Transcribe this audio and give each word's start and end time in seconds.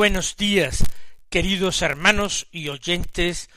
Buenos 0.00 0.38
días, 0.38 0.82
queridos 1.28 1.82
hermanos 1.82 2.46
y 2.50 2.70
oyentes 2.70 3.50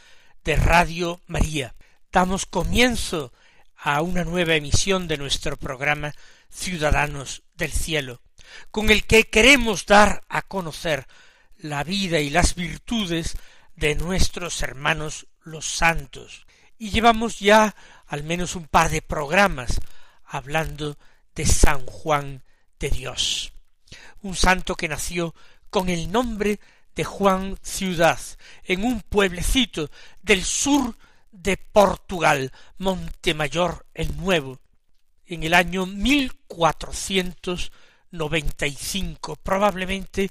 de 0.43 0.57
Radio 0.57 1.21
María. 1.25 1.73
Damos 2.11 2.45
comienzo 2.45 3.31
a 3.77 4.01
una 4.01 4.25
nueva 4.25 4.55
emisión 4.55 5.07
de 5.07 5.15
nuestro 5.15 5.55
programa 5.55 6.13
Ciudadanos 6.49 7.43
del 7.55 7.71
Cielo, 7.71 8.19
con 8.71 8.89
el 8.89 9.05
que 9.05 9.29
queremos 9.29 9.85
dar 9.85 10.25
a 10.27 10.41
conocer 10.41 11.07
la 11.55 11.85
vida 11.85 12.19
y 12.19 12.29
las 12.29 12.55
virtudes 12.55 13.37
de 13.77 13.95
nuestros 13.95 14.61
hermanos 14.63 15.27
los 15.43 15.63
santos. 15.65 16.45
Y 16.77 16.89
llevamos 16.89 17.39
ya 17.39 17.73
al 18.05 18.25
menos 18.25 18.57
un 18.57 18.67
par 18.67 18.89
de 18.89 19.01
programas 19.01 19.79
hablando 20.25 20.97
de 21.35 21.45
San 21.45 21.85
Juan 21.85 22.43
de 22.79 22.89
Dios, 22.89 23.53
un 24.21 24.35
santo 24.35 24.75
que 24.75 24.89
nació 24.89 25.33
con 25.73 25.89
el 25.89 26.11
nombre 26.11 26.59
de 26.95 27.03
Juan 27.03 27.57
Ciudad, 27.63 28.19
en 28.63 28.85
un 28.85 29.01
pueblecito 29.01 29.89
del 30.21 30.43
sur 30.43 30.95
de 31.31 31.57
Portugal, 31.57 32.51
Montemayor 32.77 33.87
el 33.95 34.15
Nuevo, 34.15 34.59
en 35.25 35.41
el 35.41 35.55
año 35.55 35.87
mil 35.87 36.31
cuatrocientos 36.47 37.71
noventa 38.11 38.67
y 38.67 38.75
cinco, 38.75 39.35
probablemente 39.35 40.29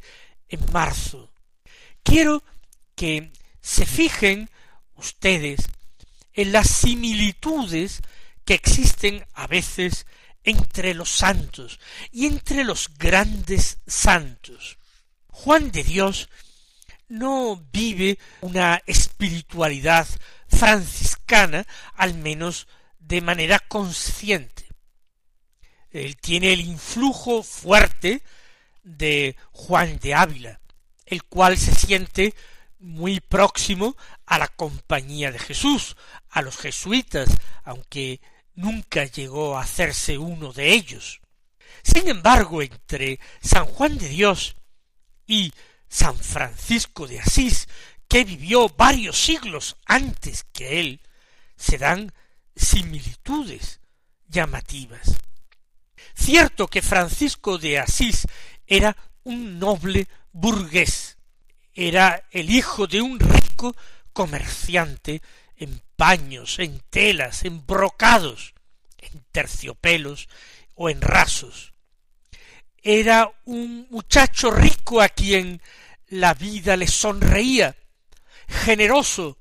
en 0.49 0.61
marzo. 0.73 1.33
Quiero 2.05 2.45
que 2.95 3.33
se 3.61 3.85
fijen 3.85 4.49
ustedes 4.95 5.69
en 6.35 6.53
las 6.53 6.69
similitudes 6.69 8.01
que 8.45 8.55
existen 8.55 9.27
a 9.35 9.49
veces 9.49 10.07
entre 10.45 10.95
los 10.95 11.11
santos 11.11 11.81
y 12.13 12.27
entre 12.27 12.63
los 12.63 12.97
grandes 12.97 13.79
santos. 13.89 14.79
Juan 15.33 15.73
de 15.73 15.83
Dios 15.83 16.29
no 17.09 17.57
vive 17.73 18.19
una 18.43 18.81
espiritualidad 18.87 20.07
franciscana, 20.47 21.67
al 21.97 22.15
menos 22.15 22.69
de 23.01 23.21
manera 23.21 23.59
consciente. 23.59 24.67
Él 25.91 26.17
tiene 26.17 26.53
el 26.53 26.61
influjo 26.61 27.43
fuerte 27.43 28.23
de 28.83 29.37
Juan 29.51 29.99
de 29.99 30.15
Ávila, 30.15 30.61
el 31.05 31.25
cual 31.25 31.59
se 31.59 31.75
siente 31.75 32.35
muy 32.79 33.21
próximo 33.21 33.97
a 34.27 34.39
la 34.39 34.49
compañía 34.49 35.33
de 35.33 35.39
Jesús, 35.39 35.97
a 36.31 36.43
los 36.43 36.57
jesuitas, 36.57 37.29
aunque 37.65 38.21
nunca 38.55 39.05
llegó 39.05 39.57
a 39.57 39.63
hacerse 39.63 40.19
uno 40.19 40.53
de 40.53 40.73
ellos. 40.73 41.21
Sin 41.83 42.09
embargo, 42.09 42.63
entre 42.63 43.19
San 43.41 43.67
Juan 43.67 43.99
de 43.99 44.09
Dios 44.09 44.57
y 45.33 45.55
San 45.89 46.19
Francisco 46.19 47.09
de 47.09 47.19
Asís, 47.19 47.67
que 48.07 48.23
vivió 48.23 48.69
varios 48.69 49.19
siglos 49.19 49.79
antes 49.87 50.45
que 50.53 50.79
él, 50.79 51.01
se 51.57 51.79
dan 51.79 52.13
similitudes 52.55 53.81
llamativas. 54.29 55.17
Cierto 56.15 56.69
que 56.69 56.83
Francisco 56.83 57.57
de 57.57 57.79
Asís 57.79 58.27
era 58.67 58.95
un 59.25 59.59
noble 59.59 60.07
burgués, 60.33 61.17
era 61.73 62.25
el 62.31 62.51
hijo 62.51 62.87
de 62.87 63.01
un 63.01 63.19
rico 63.19 63.75
comerciante 64.13 65.23
en 65.57 65.81
paños, 65.97 66.59
en 66.59 66.79
telas, 66.91 67.47
en 67.47 67.65
brocados, 67.65 68.53
en 68.99 69.25
terciopelos 69.33 70.29
o 70.75 70.91
en 70.91 71.01
rasos 71.01 71.72
era 72.83 73.33
un 73.45 73.87
muchacho 73.91 74.51
rico 74.51 75.01
a 75.01 75.09
quien 75.09 75.63
la 76.09 76.35
vida 76.35 76.77
le 76.77 76.89
sonreía, 76.89 77.77
generoso, 78.49 79.39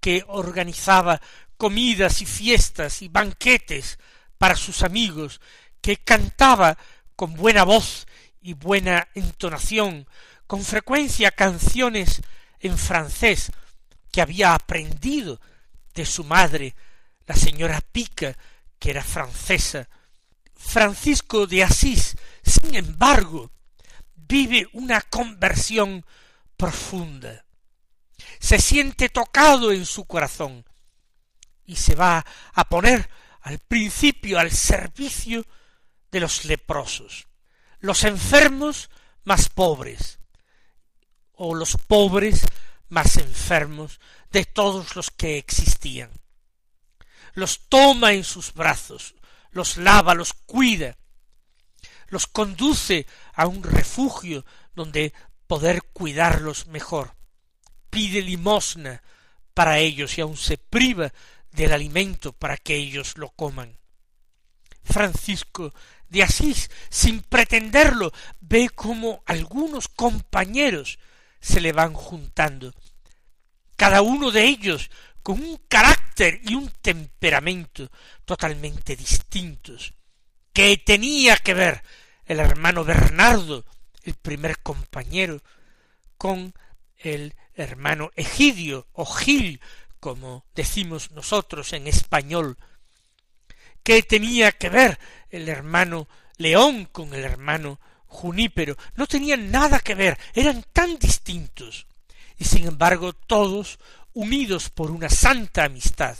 que 0.00 0.24
organizaba 0.26 1.20
comidas 1.56 2.20
y 2.20 2.26
fiestas 2.26 3.02
y 3.02 3.08
banquetes 3.08 3.98
para 4.36 4.56
sus 4.56 4.82
amigos, 4.82 5.40
que 5.80 5.96
cantaba 5.98 6.76
con 7.16 7.34
buena 7.34 7.64
voz 7.64 8.06
y 8.40 8.54
buena 8.54 9.08
entonación, 9.14 10.06
con 10.46 10.64
frecuencia 10.64 11.30
canciones 11.30 12.20
en 12.60 12.76
francés 12.76 13.50
que 14.10 14.20
había 14.20 14.54
aprendido 14.54 15.40
de 15.94 16.04
su 16.04 16.24
madre, 16.24 16.74
la 17.26 17.34
señora 17.34 17.80
Pica, 17.80 18.36
que 18.78 18.90
era 18.90 19.02
francesa. 19.02 19.88
Francisco 20.54 21.46
de 21.46 21.64
Asís 21.64 22.16
sin 22.42 22.74
embargo, 22.74 23.50
vive 24.14 24.68
una 24.72 25.00
conversión 25.02 26.04
profunda. 26.56 27.44
Se 28.38 28.58
siente 28.58 29.08
tocado 29.08 29.72
en 29.72 29.86
su 29.86 30.04
corazón 30.04 30.64
y 31.64 31.76
se 31.76 31.94
va 31.94 32.24
a 32.54 32.68
poner 32.68 33.08
al 33.42 33.58
principio 33.58 34.38
al 34.38 34.50
servicio 34.50 35.44
de 36.10 36.20
los 36.20 36.44
leprosos, 36.44 37.26
los 37.80 38.04
enfermos 38.04 38.90
más 39.24 39.48
pobres, 39.48 40.18
o 41.32 41.54
los 41.54 41.76
pobres 41.76 42.44
más 42.88 43.16
enfermos 43.16 44.00
de 44.30 44.44
todos 44.44 44.94
los 44.96 45.10
que 45.10 45.38
existían. 45.38 46.10
Los 47.34 47.68
toma 47.68 48.12
en 48.12 48.24
sus 48.24 48.52
brazos, 48.52 49.14
los 49.50 49.76
lava, 49.76 50.14
los 50.14 50.34
cuida, 50.34 50.98
los 52.12 52.26
conduce 52.26 53.06
a 53.32 53.46
un 53.46 53.62
refugio 53.62 54.44
donde 54.74 55.14
poder 55.46 55.82
cuidarlos 55.94 56.66
mejor. 56.66 57.14
Pide 57.88 58.20
limosna 58.20 59.02
para 59.54 59.78
ellos 59.78 60.18
y 60.18 60.20
aun 60.20 60.36
se 60.36 60.58
priva 60.58 61.10
del 61.52 61.72
alimento 61.72 62.34
para 62.34 62.58
que 62.58 62.76
ellos 62.76 63.16
lo 63.16 63.30
coman. 63.30 63.78
Francisco 64.84 65.72
de 66.10 66.22
Asís, 66.22 66.70
sin 66.90 67.22
pretenderlo, 67.22 68.12
ve 68.40 68.68
como 68.68 69.22
algunos 69.24 69.88
compañeros 69.88 70.98
se 71.40 71.62
le 71.62 71.72
van 71.72 71.94
juntando, 71.94 72.74
cada 73.76 74.02
uno 74.02 74.30
de 74.30 74.44
ellos 74.44 74.90
con 75.22 75.40
un 75.40 75.56
carácter 75.66 76.40
y 76.44 76.56
un 76.56 76.70
temperamento 76.82 77.90
totalmente 78.26 78.96
distintos, 78.96 79.94
que 80.52 80.76
tenía 80.76 81.38
que 81.38 81.54
ver 81.54 81.82
el 82.26 82.40
hermano 82.40 82.84
Bernardo, 82.84 83.64
el 84.04 84.14
primer 84.14 84.58
compañero, 84.60 85.42
con 86.16 86.54
el 86.98 87.34
hermano 87.54 88.10
Egidio 88.16 88.86
o 88.92 89.04
Gil, 89.04 89.60
como 90.00 90.44
decimos 90.54 91.10
nosotros 91.12 91.72
en 91.72 91.86
español. 91.86 92.58
¿Qué 93.82 94.02
tenía 94.02 94.52
que 94.52 94.68
ver 94.68 94.98
el 95.30 95.48
hermano 95.48 96.08
León 96.36 96.86
con 96.86 97.14
el 97.14 97.24
hermano 97.24 97.80
Junípero? 98.06 98.76
No 98.94 99.06
tenían 99.06 99.50
nada 99.50 99.80
que 99.80 99.94
ver, 99.94 100.18
eran 100.34 100.64
tan 100.72 100.98
distintos, 100.98 101.86
y 102.38 102.44
sin 102.44 102.66
embargo 102.66 103.12
todos 103.12 103.78
unidos 104.12 104.70
por 104.70 104.90
una 104.90 105.08
santa 105.08 105.64
amistad 105.64 106.16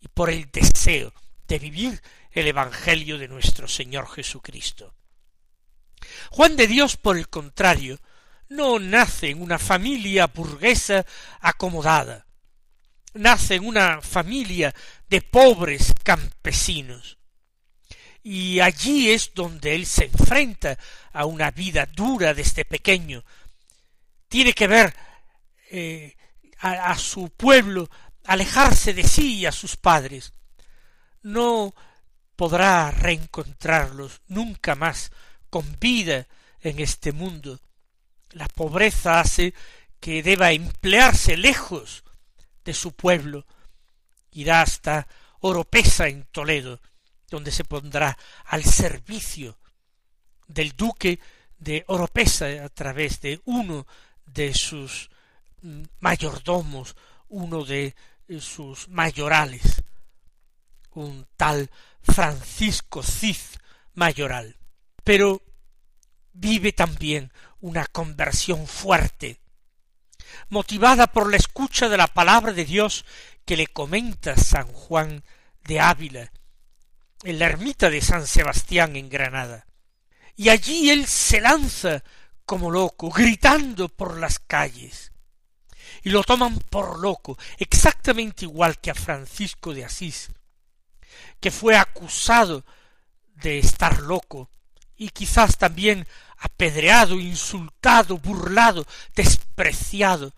y 0.00 0.08
por 0.08 0.30
el 0.30 0.50
deseo 0.50 1.12
de 1.46 1.58
vivir 1.58 2.02
el 2.32 2.46
Evangelio 2.46 3.18
de 3.18 3.28
nuestro 3.28 3.68
Señor 3.68 4.08
Jesucristo. 4.08 4.94
Juan 6.30 6.56
de 6.56 6.66
Dios, 6.66 6.96
por 6.96 7.16
el 7.16 7.28
contrario, 7.28 7.98
no 8.48 8.78
nace 8.78 9.30
en 9.30 9.42
una 9.42 9.58
familia 9.58 10.26
burguesa 10.26 11.04
acomodada, 11.40 12.26
nace 13.14 13.56
en 13.56 13.66
una 13.66 14.00
familia 14.00 14.74
de 15.08 15.20
pobres 15.20 15.92
campesinos, 16.02 17.18
y 18.22 18.60
allí 18.60 19.10
es 19.10 19.32
donde 19.34 19.74
él 19.74 19.86
se 19.86 20.06
enfrenta 20.06 20.78
a 21.12 21.24
una 21.24 21.50
vida 21.50 21.86
dura 21.86 22.34
desde 22.34 22.64
pequeño. 22.64 23.24
Tiene 24.28 24.52
que 24.52 24.66
ver 24.66 24.94
eh, 25.70 26.16
a, 26.58 26.90
a 26.90 26.98
su 26.98 27.30
pueblo, 27.30 27.88
alejarse 28.24 28.92
de 28.92 29.04
sí 29.04 29.38
y 29.38 29.46
a 29.46 29.52
sus 29.52 29.76
padres. 29.76 30.34
No 31.22 31.74
podrá 32.36 32.90
reencontrarlos 32.90 34.20
nunca 34.28 34.74
más 34.74 35.10
con 35.50 35.78
vida 35.78 36.26
en 36.60 36.78
este 36.78 37.12
mundo. 37.12 37.60
La 38.30 38.48
pobreza 38.48 39.20
hace 39.20 39.54
que 40.00 40.22
deba 40.22 40.52
emplearse 40.52 41.36
lejos 41.36 42.04
de 42.64 42.74
su 42.74 42.92
pueblo. 42.92 43.46
Irá 44.32 44.62
hasta 44.62 45.08
Oropesa 45.40 46.08
en 46.08 46.24
Toledo, 46.24 46.80
donde 47.30 47.50
se 47.50 47.64
pondrá 47.64 48.16
al 48.44 48.64
servicio 48.64 49.58
del 50.46 50.72
duque 50.76 51.18
de 51.58 51.84
Oropesa 51.88 52.46
a 52.64 52.68
través 52.68 53.20
de 53.20 53.40
uno 53.44 53.86
de 54.26 54.54
sus 54.54 55.10
mm, 55.62 55.82
mayordomos, 56.00 56.96
uno 57.28 57.64
de 57.64 57.94
sus 58.40 58.88
mayorales, 58.88 59.82
un 60.92 61.26
tal 61.36 61.70
Francisco 62.02 63.02
Cid 63.02 63.36
Mayoral. 63.94 64.56
Pero 65.08 65.40
vive 66.34 66.74
también 66.74 67.32
una 67.60 67.86
conversión 67.86 68.66
fuerte, 68.66 69.40
motivada 70.50 71.06
por 71.06 71.30
la 71.30 71.38
escucha 71.38 71.88
de 71.88 71.96
la 71.96 72.08
palabra 72.08 72.52
de 72.52 72.66
Dios 72.66 73.06
que 73.46 73.56
le 73.56 73.68
comenta 73.68 74.36
San 74.36 74.66
Juan 74.66 75.24
de 75.64 75.80
Ávila 75.80 76.30
en 77.22 77.38
la 77.38 77.46
ermita 77.46 77.88
de 77.88 78.02
San 78.02 78.26
Sebastián 78.26 78.96
en 78.96 79.08
Granada. 79.08 79.66
Y 80.36 80.50
allí 80.50 80.90
él 80.90 81.06
se 81.06 81.40
lanza 81.40 82.04
como 82.44 82.70
loco, 82.70 83.08
gritando 83.08 83.88
por 83.88 84.18
las 84.18 84.38
calles. 84.38 85.12
Y 86.02 86.10
lo 86.10 86.22
toman 86.22 86.58
por 86.58 86.98
loco, 86.98 87.38
exactamente 87.56 88.44
igual 88.44 88.78
que 88.78 88.90
a 88.90 88.94
Francisco 88.94 89.72
de 89.72 89.86
Asís, 89.86 90.28
que 91.40 91.50
fue 91.50 91.78
acusado 91.78 92.66
de 93.36 93.58
estar 93.58 94.00
loco, 94.00 94.50
y 94.98 95.08
quizás 95.10 95.56
también 95.56 96.06
apedreado, 96.36 97.14
insultado, 97.14 98.18
burlado, 98.18 98.86
despreciado 99.14 100.34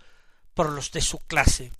por 0.54 0.70
los 0.70 0.92
de 0.92 1.00
su 1.00 1.18
clase. 1.18 1.72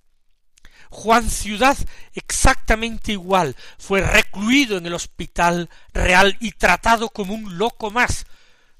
Juan 0.89 1.29
Ciudad 1.29 1.77
exactamente 2.13 3.13
igual 3.13 3.55
fue 3.77 4.01
recluido 4.01 4.77
en 4.77 4.85
el 4.85 4.93
hospital 4.93 5.69
real 5.93 6.35
y 6.41 6.51
tratado 6.51 7.09
como 7.09 7.33
un 7.33 7.57
loco 7.57 7.91
más, 7.91 8.25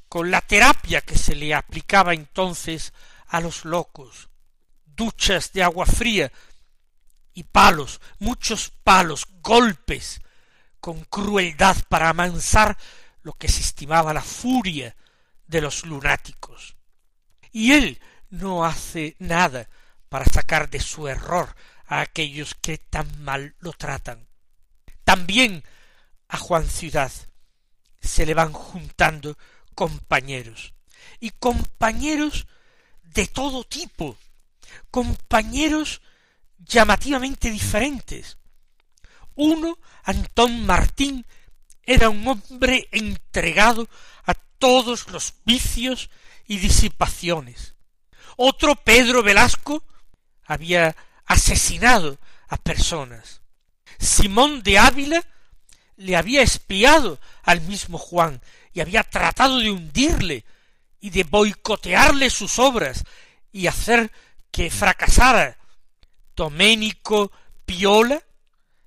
con 0.09 0.29
la 0.29 0.41
terapia 0.41 0.99
que 1.01 1.17
se 1.17 1.35
le 1.35 1.53
aplicaba 1.53 2.13
entonces 2.13 2.91
a 3.27 3.39
los 3.39 3.63
locos, 3.63 4.27
duchas 4.85 5.53
de 5.53 5.63
agua 5.63 5.85
fría 5.85 6.31
y 7.33 7.43
palos, 7.43 8.01
muchos 8.19 8.73
palos, 8.83 9.25
golpes, 9.41 10.19
con 10.81 11.05
crueldad 11.05 11.77
para 11.87 12.09
amansar 12.09 12.77
lo 13.23 13.33
que 13.33 13.47
se 13.47 13.61
estimaba 13.61 14.13
la 14.13 14.21
furia 14.21 14.95
de 15.47 15.61
los 15.61 15.85
lunáticos. 15.85 16.75
Y 17.51 17.73
él 17.73 18.01
no 18.29 18.65
hace 18.65 19.15
nada 19.19 19.69
para 20.09 20.25
sacar 20.25 20.69
de 20.69 20.79
su 20.79 21.07
error 21.07 21.55
a 21.85 22.01
aquellos 22.01 22.55
que 22.55 22.77
tan 22.77 23.23
mal 23.23 23.55
lo 23.59 23.73
tratan. 23.73 24.27
También 25.03 25.63
a 26.27 26.37
Juan 26.37 26.67
Ciudad 26.67 27.11
se 27.99 28.25
le 28.25 28.33
van 28.33 28.53
juntando 28.53 29.37
compañeros, 29.75 30.73
y 31.19 31.31
compañeros 31.31 32.47
de 33.03 33.27
todo 33.27 33.63
tipo, 33.63 34.17
compañeros 34.89 36.01
llamativamente 36.59 37.49
diferentes. 37.49 38.37
Uno, 39.35 39.77
Antón 40.03 40.65
Martín, 40.65 41.25
era 41.83 42.09
un 42.09 42.27
hombre 42.27 42.87
entregado 42.91 43.87
a 44.25 44.33
todos 44.33 45.07
los 45.09 45.33
vicios 45.45 46.09
y 46.47 46.57
disipaciones. 46.57 47.75
Otro 48.37 48.75
Pedro 48.75 49.23
Velasco 49.23 49.83
había 50.45 50.95
asesinado 51.25 52.19
a 52.47 52.57
personas. 52.57 53.41
Simón 53.99 54.63
de 54.63 54.79
Ávila 54.79 55.23
le 55.95 56.15
había 56.15 56.41
espiado 56.41 57.19
al 57.43 57.61
mismo 57.61 57.97
Juan 57.97 58.41
y 58.73 58.81
había 58.81 59.03
tratado 59.03 59.59
de 59.59 59.71
hundirle 59.71 60.45
y 60.99 61.09
de 61.09 61.23
boicotearle 61.23 62.29
sus 62.29 62.59
obras 62.59 63.03
y 63.51 63.67
hacer 63.67 64.11
que 64.51 64.69
fracasara. 64.69 65.57
Doménico 66.35 67.31
Piola 67.65 68.21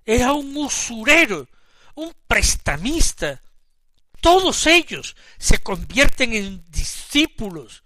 era 0.05 0.33
un 0.33 0.57
usurero, 0.57 1.49
un 1.95 2.15
prestamista, 2.27 3.41
todos 4.21 4.67
ellos 4.67 5.17
se 5.39 5.59
convierten 5.59 6.33
en 6.33 6.65
discípulos, 6.71 7.83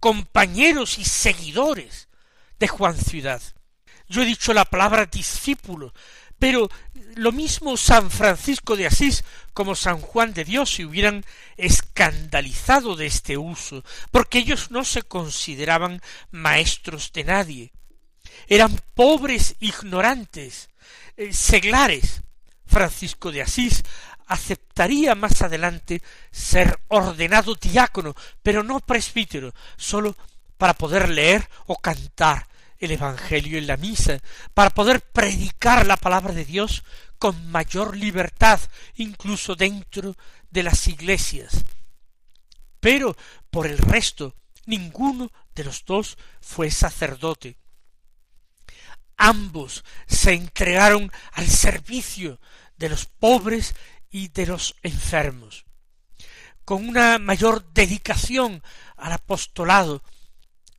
compañeros 0.00 0.98
y 0.98 1.04
seguidores 1.04 2.08
de 2.58 2.68
Juan 2.68 2.96
Ciudad. 2.96 3.42
Yo 4.08 4.22
he 4.22 4.26
dicho 4.26 4.52
la 4.52 4.64
palabra 4.64 5.06
discípulo, 5.06 5.92
pero 6.38 6.68
lo 7.14 7.30
mismo 7.30 7.76
San 7.76 8.10
Francisco 8.10 8.76
de 8.76 8.86
Asís 8.86 9.24
como 9.52 9.74
San 9.74 10.00
Juan 10.00 10.32
de 10.32 10.44
Dios 10.44 10.74
se 10.74 10.84
hubieran 10.84 11.24
escandalizado 11.56 12.96
de 12.96 13.06
este 13.06 13.36
uso, 13.36 13.84
porque 14.10 14.38
ellos 14.38 14.70
no 14.70 14.84
se 14.84 15.02
consideraban 15.02 16.02
maestros 16.30 17.12
de 17.12 17.24
nadie. 17.24 17.72
Eran 18.48 18.80
pobres 18.94 19.54
ignorantes, 19.60 20.68
eh, 21.16 21.32
seglares. 21.32 22.22
Francisco 22.72 23.30
de 23.30 23.42
Asís 23.42 23.82
aceptaría 24.26 25.14
más 25.14 25.42
adelante 25.42 26.02
ser 26.30 26.80
ordenado 26.88 27.54
diácono, 27.54 28.16
pero 28.42 28.62
no 28.62 28.80
presbítero, 28.80 29.52
sólo 29.76 30.16
para 30.56 30.72
poder 30.72 31.10
leer 31.10 31.48
o 31.66 31.76
cantar 31.76 32.48
el 32.78 32.92
Evangelio 32.92 33.58
en 33.58 33.66
la 33.66 33.76
misa, 33.76 34.18
para 34.54 34.70
poder 34.70 35.02
predicar 35.02 35.86
la 35.86 35.98
palabra 35.98 36.32
de 36.32 36.46
Dios 36.46 36.82
con 37.18 37.50
mayor 37.50 37.94
libertad, 37.96 38.58
incluso 38.94 39.54
dentro 39.54 40.16
de 40.50 40.62
las 40.62 40.88
iglesias. 40.88 41.64
Pero, 42.80 43.16
por 43.50 43.66
el 43.66 43.78
resto, 43.78 44.34
ninguno 44.64 45.30
de 45.54 45.64
los 45.64 45.84
dos 45.84 46.16
fue 46.40 46.70
sacerdote. 46.70 47.58
Ambos 49.18 49.84
se 50.08 50.32
entregaron 50.32 51.12
al 51.32 51.46
servicio 51.46 52.40
de 52.76 52.88
los 52.88 53.06
pobres 53.06 53.74
y 54.10 54.28
de 54.28 54.46
los 54.46 54.76
enfermos. 54.82 55.64
Con 56.64 56.88
una 56.88 57.18
mayor 57.18 57.64
dedicación 57.72 58.62
al 58.96 59.12
apostolado, 59.12 60.02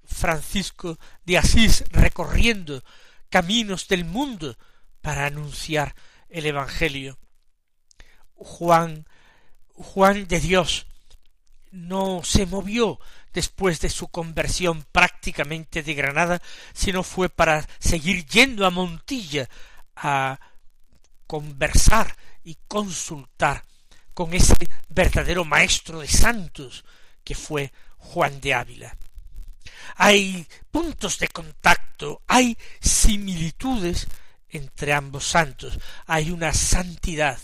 Francisco 0.06 1.00
de 1.26 1.38
Asís 1.38 1.84
recorriendo 1.90 2.84
caminos 3.30 3.88
del 3.88 4.06
mundo 4.06 4.58
para 5.02 5.26
anunciar 5.26 5.96
el 6.30 6.46
Evangelio. 6.46 7.18
Juan, 8.36 9.06
Juan 9.74 10.28
de 10.28 10.40
Dios, 10.40 10.86
no 11.72 12.22
se 12.24 12.46
movió 12.46 13.00
después 13.34 13.82
de 13.82 13.90
su 13.90 14.08
conversión 14.08 14.86
prácticamente 14.92 15.82
de 15.82 15.94
Granada, 15.96 16.42
sino 16.74 17.04
fue 17.04 17.30
para 17.30 17.68
seguir 17.80 18.26
yendo 18.28 18.66
a 18.66 18.70
Montilla 18.70 19.50
a 19.96 20.40
conversar 21.34 22.16
y 22.44 22.56
consultar 22.68 23.66
con 24.14 24.36
ese 24.36 24.54
verdadero 24.88 25.44
maestro 25.44 26.02
de 26.02 26.08
santos 26.08 26.86
que 27.24 27.34
fue 27.34 27.74
Juan 27.98 28.40
de 28.40 28.54
Ávila. 28.54 28.96
Hay 29.96 30.46
puntos 30.70 31.18
de 31.18 31.30
contacto, 31.30 32.22
hay 32.28 32.56
similitudes 32.80 34.06
entre 34.48 34.94
ambos 34.94 35.26
santos, 35.26 35.80
hay 36.06 36.30
una 36.30 36.54
santidad 36.54 37.40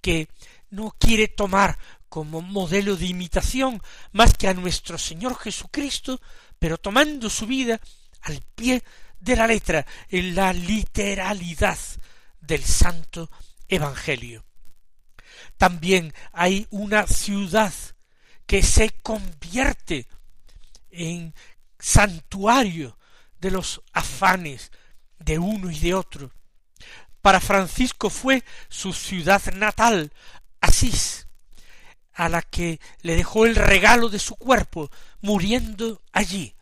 que 0.00 0.28
no 0.70 0.94
quiere 0.96 1.26
tomar 1.26 1.76
como 2.08 2.40
modelo 2.40 2.94
de 2.94 3.06
imitación 3.06 3.82
más 4.12 4.34
que 4.34 4.46
a 4.46 4.54
nuestro 4.54 4.96
Señor 4.96 5.36
Jesucristo, 5.40 6.20
pero 6.60 6.78
tomando 6.78 7.28
su 7.28 7.48
vida 7.48 7.80
al 8.22 8.40
pie 8.54 8.84
de 9.18 9.34
la 9.34 9.48
letra, 9.48 9.84
en 10.08 10.36
la 10.36 10.52
literalidad 10.52 11.78
del 12.46 12.64
santo 12.64 13.30
Evangelio. 13.68 14.44
También 15.56 16.14
hay 16.32 16.66
una 16.70 17.06
ciudad 17.06 17.72
que 18.46 18.62
se 18.62 18.90
convierte 19.02 20.06
en 20.90 21.34
santuario 21.78 22.98
de 23.38 23.50
los 23.50 23.82
afanes 23.92 24.70
de 25.18 25.38
uno 25.38 25.70
y 25.70 25.78
de 25.78 25.94
otro. 25.94 26.32
Para 27.20 27.40
Francisco 27.40 28.10
fue 28.10 28.44
su 28.68 28.92
ciudad 28.92 29.42
natal, 29.54 30.12
Asís, 30.60 31.26
a 32.12 32.28
la 32.28 32.42
que 32.42 32.80
le 33.00 33.16
dejó 33.16 33.46
el 33.46 33.56
regalo 33.56 34.08
de 34.08 34.18
su 34.18 34.36
cuerpo, 34.36 34.90
muriendo 35.20 36.02
allí. 36.12 36.54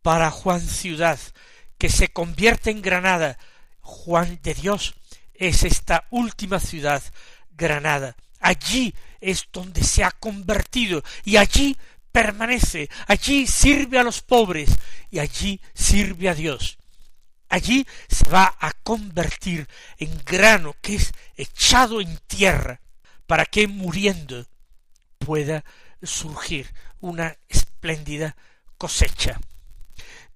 Para 0.00 0.30
Juan 0.30 0.60
Ciudad, 0.60 1.20
que 1.78 1.88
se 1.88 2.08
convierte 2.08 2.70
en 2.70 2.82
Granada, 2.82 3.38
Juan 3.80 4.40
de 4.42 4.54
Dios 4.54 4.96
es 5.42 5.64
esta 5.64 6.06
última 6.10 6.60
ciudad, 6.60 7.02
Granada. 7.50 8.14
Allí 8.38 8.94
es 9.20 9.48
donde 9.52 9.82
se 9.82 10.04
ha 10.04 10.12
convertido 10.12 11.02
y 11.24 11.36
allí 11.36 11.76
permanece, 12.12 12.88
allí 13.08 13.48
sirve 13.48 13.98
a 13.98 14.04
los 14.04 14.22
pobres 14.22 14.70
y 15.10 15.18
allí 15.18 15.60
sirve 15.74 16.28
a 16.28 16.34
Dios. 16.34 16.78
Allí 17.48 17.84
se 18.08 18.30
va 18.30 18.54
a 18.60 18.72
convertir 18.72 19.68
en 19.98 20.16
grano 20.24 20.76
que 20.80 20.94
es 20.94 21.12
echado 21.36 22.00
en 22.00 22.18
tierra 22.28 22.80
para 23.26 23.44
que 23.44 23.66
muriendo 23.66 24.46
pueda 25.18 25.64
surgir 26.02 26.72
una 27.00 27.36
espléndida 27.48 28.36
cosecha. 28.78 29.40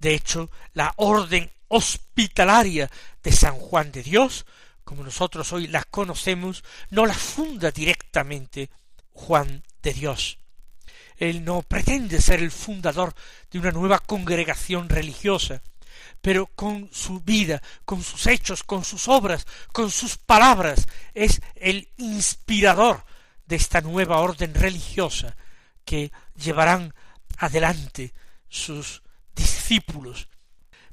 De 0.00 0.14
hecho, 0.14 0.50
la 0.74 0.92
orden 0.96 1.50
hospitalaria 1.68 2.90
de 3.22 3.32
San 3.32 3.54
Juan 3.54 3.92
de 3.92 4.02
Dios, 4.02 4.46
como 4.86 5.02
nosotros 5.02 5.52
hoy 5.52 5.66
la 5.66 5.82
conocemos, 5.82 6.62
no 6.90 7.06
la 7.06 7.12
funda 7.12 7.72
directamente 7.72 8.70
Juan 9.10 9.64
de 9.82 9.92
Dios. 9.92 10.38
Él 11.16 11.44
no 11.44 11.62
pretende 11.62 12.20
ser 12.20 12.40
el 12.40 12.52
fundador 12.52 13.12
de 13.50 13.58
una 13.58 13.72
nueva 13.72 13.98
congregación 13.98 14.88
religiosa, 14.88 15.60
pero 16.20 16.46
con 16.46 16.88
su 16.92 17.18
vida, 17.18 17.60
con 17.84 18.00
sus 18.00 18.28
hechos, 18.28 18.62
con 18.62 18.84
sus 18.84 19.08
obras, 19.08 19.44
con 19.72 19.90
sus 19.90 20.18
palabras, 20.18 20.86
es 21.14 21.42
el 21.56 21.88
inspirador 21.96 23.04
de 23.44 23.56
esta 23.56 23.80
nueva 23.80 24.18
orden 24.18 24.54
religiosa 24.54 25.36
que 25.84 26.12
llevarán 26.36 26.94
adelante 27.38 28.14
sus 28.48 29.02
discípulos. 29.34 30.28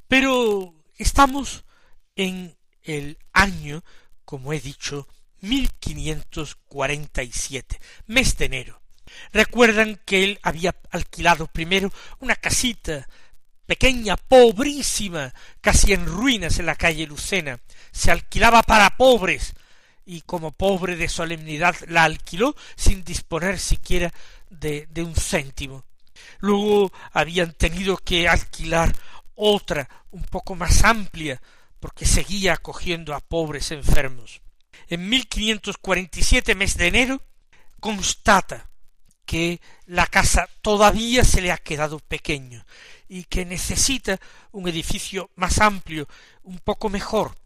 Pero 0.07 0.73
estamos 0.97 1.63
en 2.15 2.57
el 2.83 3.17
año, 3.31 3.83
como 4.25 4.51
he 4.53 4.59
dicho, 4.59 5.07
1547, 5.41 7.79
mes 8.07 8.35
de 8.37 8.45
enero. 8.45 8.81
Recuerdan 9.31 10.01
que 10.05 10.23
él 10.23 10.39
había 10.41 10.75
alquilado 10.91 11.45
primero 11.47 11.91
una 12.19 12.35
casita 12.35 13.07
pequeña, 13.65 14.17
pobrísima, 14.17 15.33
casi 15.61 15.93
en 15.93 16.05
ruinas 16.05 16.59
en 16.59 16.65
la 16.65 16.75
calle 16.75 17.07
Lucena. 17.07 17.59
Se 17.91 18.11
alquilaba 18.11 18.63
para 18.63 18.97
pobres, 18.97 19.53
y 20.05 20.21
como 20.21 20.51
pobre 20.51 20.95
de 20.95 21.07
solemnidad 21.07 21.75
la 21.87 22.03
alquiló 22.03 22.55
sin 22.75 23.03
disponer 23.03 23.59
siquiera 23.59 24.13
de, 24.49 24.87
de 24.91 25.03
un 25.03 25.15
céntimo. 25.15 25.85
Luego 26.39 26.91
habían 27.11 27.53
tenido 27.53 27.97
que 27.97 28.27
alquilar 28.27 28.93
otra 29.35 29.89
un 30.11 30.23
poco 30.23 30.55
más 30.55 30.83
amplia 30.83 31.41
porque 31.83 32.05
seguía 32.05 32.53
acogiendo 32.53 33.13
a 33.13 33.19
pobres 33.19 33.71
enfermos. 33.71 34.41
En 34.87 35.09
1547, 35.09 36.55
mes 36.55 36.77
de 36.77 36.87
enero, 36.87 37.21
constata 37.81 38.69
que 39.25 39.59
la 39.85 40.07
casa 40.07 40.47
todavía 40.61 41.25
se 41.25 41.41
le 41.41 41.51
ha 41.51 41.57
quedado 41.57 41.99
pequeño 41.99 42.65
y 43.09 43.25
que 43.25 43.43
necesita 43.43 44.17
un 44.53 44.69
edificio 44.69 45.29
más 45.35 45.59
amplio, 45.59 46.07
un 46.43 46.59
poco 46.59 46.87
mejor. 46.87 47.37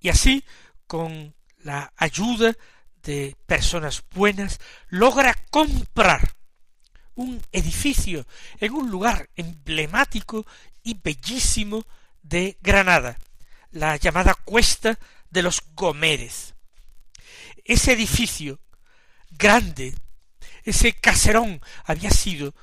Y 0.00 0.08
así, 0.08 0.42
con 0.86 1.34
la 1.58 1.92
ayuda 1.98 2.56
de 3.02 3.36
personas 3.44 4.04
buenas, 4.14 4.58
logra 4.88 5.34
comprar 5.50 6.34
un 7.14 7.42
edificio 7.52 8.26
en 8.58 8.72
un 8.72 8.90
lugar 8.90 9.28
emblemático 9.36 10.46
y 10.82 10.94
bellísimo 10.94 11.84
de 12.22 12.56
Granada, 12.62 13.18
la 13.74 13.96
llamada 13.96 14.34
Cuesta 14.34 14.98
de 15.30 15.42
los 15.42 15.62
Gomérez. 15.74 16.54
Ese 17.64 17.92
edificio 17.92 18.60
grande, 19.30 19.94
ese 20.62 20.92
caserón, 20.92 21.60
había 21.84 22.10
sido 22.10 22.54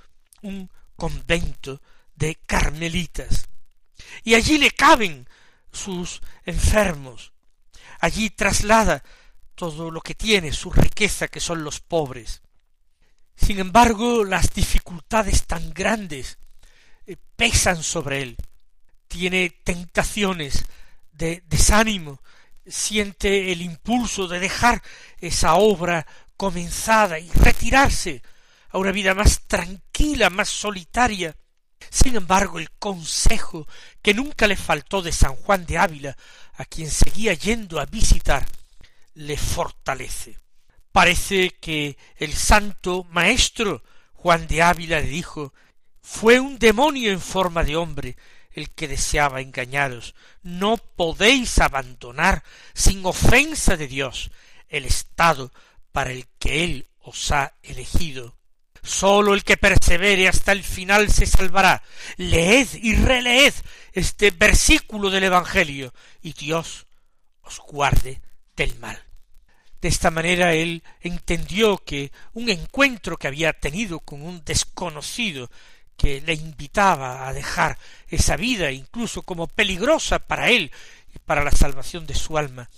un 0.41 0.69
convento 0.95 1.81
de 2.15 2.35
carmelitas, 2.45 3.49
y 4.23 4.35
allí 4.35 4.57
le 4.57 4.71
caben 4.71 5.27
sus 5.71 6.21
enfermos, 6.45 7.33
allí 7.99 8.29
traslada 8.29 9.03
todo 9.55 9.91
lo 9.91 10.01
que 10.01 10.15
tiene, 10.15 10.53
su 10.53 10.71
riqueza, 10.71 11.27
que 11.27 11.39
son 11.39 11.63
los 11.63 11.81
pobres. 11.81 12.41
Sin 13.35 13.59
embargo, 13.59 14.23
las 14.23 14.53
dificultades 14.53 15.45
tan 15.45 15.73
grandes 15.73 16.37
eh, 17.05 17.17
pesan 17.35 17.83
sobre 17.83 18.21
él. 18.21 18.37
Tiene 19.07 19.49
tentaciones 19.63 20.63
de 21.11 21.43
desánimo, 21.47 22.21
siente 22.65 23.51
el 23.51 23.61
impulso 23.61 24.27
de 24.27 24.39
dejar 24.39 24.81
esa 25.19 25.55
obra 25.55 26.05
comenzada 26.37 27.19
y 27.19 27.29
retirarse 27.31 28.21
a 28.69 28.77
una 28.77 28.91
vida 28.91 29.13
más 29.13 29.47
tranquila, 29.47 30.29
más 30.29 30.49
solitaria. 30.49 31.35
Sin 31.89 32.15
embargo, 32.15 32.59
el 32.59 32.71
consejo 32.71 33.67
que 34.01 34.13
nunca 34.13 34.47
le 34.47 34.55
faltó 34.55 35.01
de 35.01 35.11
San 35.11 35.35
Juan 35.35 35.65
de 35.65 35.77
Ávila, 35.77 36.17
a 36.53 36.65
quien 36.65 36.89
seguía 36.89 37.33
yendo 37.33 37.79
a 37.79 37.85
visitar, 37.85 38.45
le 39.13 39.37
fortalece. 39.37 40.37
Parece 40.91 41.51
que 41.51 41.97
el 42.17 42.33
santo 42.33 43.05
maestro 43.09 43.83
Juan 44.13 44.47
de 44.47 44.61
Ávila 44.61 44.99
le 44.99 45.07
dijo 45.07 45.53
fue 46.01 46.39
un 46.39 46.59
demonio 46.59 47.11
en 47.11 47.21
forma 47.21 47.63
de 47.63 47.75
hombre 47.75 48.17
el 48.53 48.69
que 48.69 48.87
deseaba 48.87 49.41
engañaros. 49.41 50.15
No 50.43 50.77
podéis 50.77 51.59
abandonar 51.59 52.43
sin 52.73 53.05
ofensa 53.05 53.77
de 53.77 53.87
Dios 53.87 54.31
el 54.69 54.85
estado 54.85 55.51
para 55.91 56.11
el 56.11 56.27
que 56.39 56.63
Él 56.63 56.87
os 56.99 57.31
ha 57.31 57.53
elegido. 57.63 58.35
Sólo 58.83 59.33
el 59.33 59.43
que 59.43 59.57
persevere 59.57 60.27
hasta 60.27 60.51
el 60.51 60.63
final 60.63 61.11
se 61.11 61.25
salvará. 61.25 61.83
Leed 62.17 62.67
y 62.81 62.95
releed 62.95 63.53
este 63.93 64.31
versículo 64.31 65.09
del 65.09 65.25
Evangelio 65.25 65.93
y 66.21 66.33
Dios 66.33 66.87
os 67.43 67.59
guarde 67.59 68.21
del 68.55 68.77
mal. 68.79 68.99
De 69.81 69.87
esta 69.87 70.11
manera 70.11 70.53
él 70.53 70.83
entendió 71.01 71.79
que 71.79 72.11
un 72.33 72.49
encuentro 72.49 73.17
que 73.17 73.27
había 73.27 73.53
tenido 73.53 73.99
con 73.99 74.21
un 74.21 74.43
desconocido 74.45 75.49
que 76.01 76.19
le 76.21 76.33
invitaba 76.33 77.27
a 77.27 77.31
dejar 77.31 77.77
esa 78.07 78.35
vida 78.35 78.71
incluso 78.71 79.21
como 79.21 79.45
peligrosa 79.45 80.17
para 80.17 80.49
él 80.49 80.71
y 81.13 81.19
para 81.19 81.43
la 81.43 81.51
salvación 81.51 82.07
de 82.07 82.15
su 82.15 82.39
alma, 82.39 82.71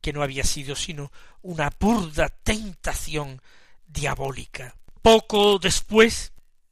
que 0.00 0.12
no 0.12 0.22
había 0.22 0.44
sido 0.44 0.76
sino 0.76 1.10
una 1.42 1.72
burda 1.80 2.28
tentación 2.28 3.42
diabólica. 3.84 4.76
Poco 5.02 5.58
después 5.58 6.30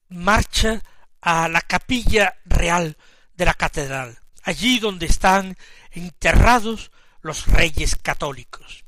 marcha 0.08 0.80
a 1.20 1.48
la 1.48 1.60
capilla 1.62 2.36
real 2.44 2.96
de 3.34 3.44
la 3.44 3.54
catedral, 3.54 4.16
allí 4.44 4.78
donde 4.78 5.06
están 5.06 5.56
enterrados 5.90 6.92
los 7.20 7.48
reyes 7.48 7.96
católicos 7.96 8.84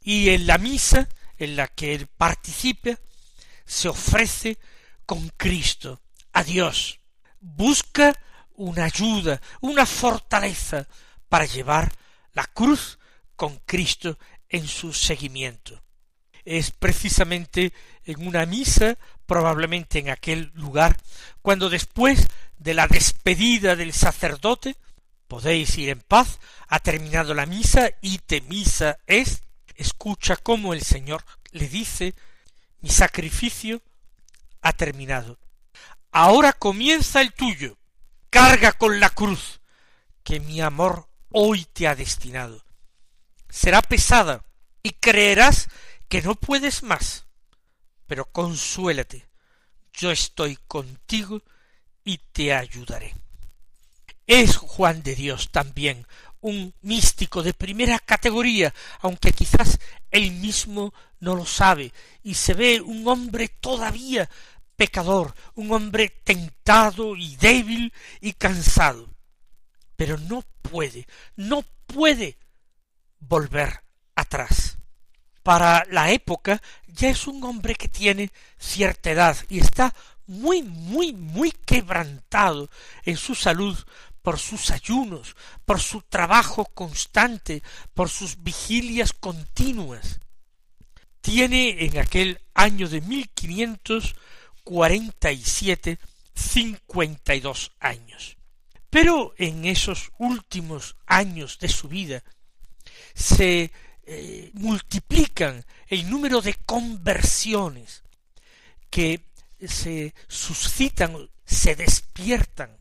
y 0.00 0.30
en 0.30 0.46
la 0.46 0.56
misa 0.56 1.06
en 1.36 1.54
la 1.56 1.68
que 1.68 1.94
él 1.94 2.06
participa 2.06 2.98
se 3.66 3.90
ofrece 3.90 4.56
con 5.04 5.28
Cristo 5.36 6.00
a 6.32 6.44
Dios, 6.44 7.00
busca 7.40 8.14
una 8.54 8.84
ayuda, 8.84 9.40
una 9.60 9.86
fortaleza 9.86 10.86
para 11.28 11.46
llevar 11.46 11.92
la 12.32 12.46
cruz 12.46 12.98
con 13.36 13.58
Cristo 13.66 14.18
en 14.48 14.66
su 14.66 14.92
seguimiento. 14.92 15.82
Es 16.44 16.70
precisamente 16.70 17.72
en 18.04 18.26
una 18.26 18.46
misa, 18.46 18.98
probablemente 19.26 19.98
en 19.98 20.10
aquel 20.10 20.50
lugar, 20.54 20.96
cuando 21.40 21.70
después 21.70 22.26
de 22.58 22.74
la 22.74 22.86
despedida 22.86 23.76
del 23.76 23.92
sacerdote, 23.92 24.76
podéis 25.28 25.78
ir 25.78 25.88
en 25.88 26.00
paz, 26.00 26.40
ha 26.68 26.78
terminado 26.80 27.32
la 27.32 27.46
misa, 27.46 27.90
y 28.00 28.18
te 28.18 28.40
misa 28.42 28.98
es, 29.06 29.42
escucha 29.76 30.36
cómo 30.36 30.74
el 30.74 30.82
Señor 30.82 31.24
le 31.52 31.68
dice, 31.68 32.14
mi 32.80 32.90
sacrificio 32.90 33.82
ha 34.60 34.72
terminado. 34.72 35.38
Ahora 36.12 36.52
comienza 36.52 37.22
el 37.22 37.32
tuyo. 37.32 37.78
Carga 38.28 38.72
con 38.72 39.00
la 39.00 39.10
cruz 39.10 39.60
que 40.22 40.40
mi 40.40 40.60
amor 40.60 41.08
hoy 41.30 41.64
te 41.64 41.88
ha 41.88 41.94
destinado. 41.94 42.64
Será 43.48 43.80
pesada 43.82 44.44
y 44.82 44.90
creerás 44.90 45.68
que 46.08 46.20
no 46.20 46.34
puedes 46.34 46.82
más. 46.82 47.24
Pero 48.06 48.26
consuélate. 48.26 49.26
Yo 49.94 50.10
estoy 50.10 50.58
contigo 50.68 51.42
y 52.04 52.18
te 52.18 52.52
ayudaré. 52.52 53.14
Es 54.26 54.56
Juan 54.56 55.02
de 55.02 55.14
Dios 55.14 55.50
también 55.50 56.06
un 56.42 56.74
místico 56.82 57.42
de 57.42 57.54
primera 57.54 57.98
categoría, 58.00 58.74
aunque 59.00 59.32
quizás 59.32 59.78
él 60.10 60.32
mismo 60.32 60.92
no 61.20 61.36
lo 61.36 61.46
sabe, 61.46 61.92
y 62.22 62.34
se 62.34 62.52
ve 62.52 62.80
un 62.80 63.06
hombre 63.06 63.48
todavía 63.48 64.28
pecador, 64.82 65.32
un 65.54 65.70
hombre 65.70 66.08
tentado 66.24 67.14
y 67.14 67.36
débil 67.36 67.92
y 68.20 68.32
cansado. 68.32 69.08
Pero 69.94 70.18
no 70.18 70.42
puede, 70.60 71.06
no 71.36 71.62
puede 71.86 72.36
volver 73.20 73.84
atrás. 74.16 74.78
Para 75.44 75.84
la 75.88 76.10
época 76.10 76.60
ya 76.88 77.10
es 77.10 77.28
un 77.28 77.44
hombre 77.44 77.76
que 77.76 77.86
tiene 77.86 78.32
cierta 78.58 79.12
edad 79.12 79.36
y 79.48 79.60
está 79.60 79.94
muy, 80.26 80.64
muy, 80.64 81.12
muy 81.12 81.52
quebrantado 81.52 82.68
en 83.04 83.16
su 83.16 83.36
salud 83.36 83.78
por 84.20 84.40
sus 84.40 84.72
ayunos, 84.72 85.36
por 85.64 85.78
su 85.78 86.02
trabajo 86.02 86.64
constante, 86.64 87.62
por 87.94 88.08
sus 88.08 88.42
vigilias 88.42 89.12
continuas. 89.12 90.18
Tiene 91.20 91.84
en 91.84 91.98
aquel 91.98 92.40
año 92.52 92.88
de 92.88 93.00
mil 93.00 93.30
quinientos 94.62 94.72
cuarenta 94.72 95.32
y 95.32 95.42
siete 95.42 95.98
cincuenta 96.34 97.34
y 97.34 97.40
dos 97.40 97.72
años. 97.80 98.36
Pero 98.90 99.34
en 99.38 99.64
esos 99.64 100.10
últimos 100.18 100.96
años 101.06 101.58
de 101.58 101.68
su 101.68 101.88
vida 101.88 102.22
se 103.14 103.70
eh, 104.04 104.50
multiplican 104.54 105.64
el 105.88 106.08
número 106.08 106.40
de 106.40 106.54
conversiones 106.54 108.02
que 108.90 109.20
se 109.66 110.14
suscitan, 110.28 111.28
se 111.44 111.74
despiertan 111.76 112.76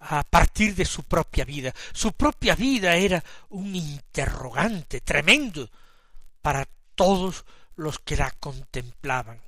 a 0.00 0.22
partir 0.22 0.74
de 0.74 0.84
su 0.84 1.02
propia 1.02 1.44
vida. 1.44 1.74
Su 1.92 2.12
propia 2.12 2.54
vida 2.54 2.96
era 2.96 3.24
un 3.48 3.74
interrogante 3.74 5.00
tremendo 5.00 5.68
para 6.42 6.68
todos 6.94 7.44
los 7.76 7.98
que 7.98 8.16
la 8.16 8.30
contemplaban. 8.30 9.45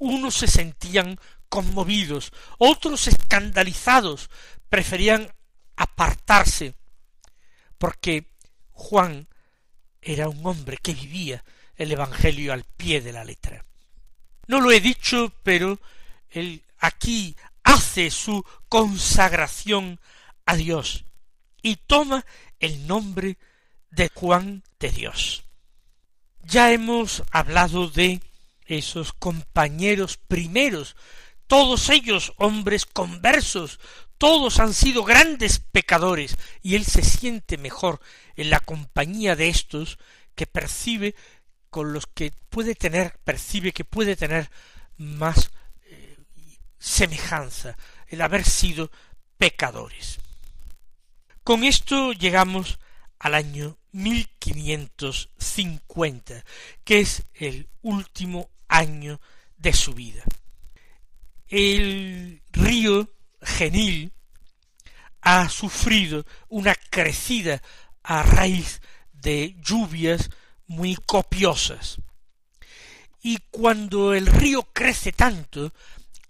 Unos 0.00 0.34
se 0.34 0.48
sentían 0.48 1.20
conmovidos, 1.48 2.32
otros 2.58 3.06
escandalizados, 3.06 4.30
preferían 4.68 5.30
apartarse, 5.76 6.74
porque 7.76 8.26
Juan 8.72 9.28
era 10.00 10.28
un 10.28 10.44
hombre 10.46 10.78
que 10.78 10.94
vivía 10.94 11.44
el 11.76 11.92
Evangelio 11.92 12.52
al 12.52 12.64
pie 12.64 13.00
de 13.00 13.12
la 13.12 13.24
letra. 13.24 13.64
No 14.46 14.60
lo 14.60 14.72
he 14.72 14.80
dicho, 14.80 15.32
pero 15.42 15.78
él 16.30 16.62
aquí 16.78 17.36
hace 17.62 18.10
su 18.10 18.44
consagración 18.70 20.00
a 20.46 20.56
Dios 20.56 21.04
y 21.62 21.76
toma 21.76 22.24
el 22.58 22.86
nombre 22.86 23.36
de 23.90 24.10
Juan 24.14 24.62
de 24.78 24.90
Dios. 24.90 25.44
Ya 26.42 26.72
hemos 26.72 27.22
hablado 27.30 27.90
de 27.90 28.20
esos 28.78 29.12
compañeros 29.12 30.16
primeros, 30.16 30.96
todos 31.46 31.90
ellos 31.90 32.32
hombres 32.36 32.86
conversos, 32.86 33.80
todos 34.18 34.60
han 34.60 34.74
sido 34.74 35.02
grandes 35.02 35.58
pecadores, 35.58 36.36
y 36.62 36.76
él 36.76 36.84
se 36.84 37.02
siente 37.02 37.58
mejor 37.58 38.00
en 38.36 38.50
la 38.50 38.60
compañía 38.60 39.34
de 39.34 39.48
estos 39.48 39.98
que 40.34 40.46
percibe 40.46 41.14
con 41.70 41.92
los 41.92 42.06
que 42.06 42.32
puede 42.48 42.74
tener, 42.74 43.18
percibe 43.24 43.72
que 43.72 43.84
puede 43.84 44.16
tener 44.16 44.50
más 44.96 45.50
eh, 45.84 46.16
semejanza, 46.78 47.76
el 48.08 48.22
haber 48.22 48.44
sido 48.44 48.90
pecadores. 49.38 50.18
Con 51.42 51.64
esto 51.64 52.12
llegamos 52.12 52.78
al 53.18 53.34
año 53.34 53.78
1550, 53.92 56.44
que 56.84 57.00
es 57.00 57.24
el 57.34 57.68
último 57.82 58.48
año 58.70 59.20
de 59.58 59.72
su 59.72 59.92
vida. 59.92 60.24
El 61.48 62.42
río 62.52 63.12
Genil 63.42 64.12
ha 65.20 65.48
sufrido 65.48 66.24
una 66.48 66.74
crecida 66.74 67.60
a 68.02 68.22
raíz 68.22 68.80
de 69.12 69.56
lluvias 69.60 70.30
muy 70.66 70.96
copiosas. 70.96 72.00
Y 73.22 73.38
cuando 73.50 74.14
el 74.14 74.26
río 74.26 74.62
crece 74.72 75.12
tanto, 75.12 75.74